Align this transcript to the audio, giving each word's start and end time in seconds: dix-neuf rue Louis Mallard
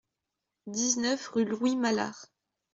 dix-neuf 0.65 1.27
rue 1.27 1.45
Louis 1.45 1.75
Mallard 1.75 2.25